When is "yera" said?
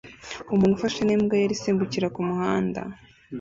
1.39-1.53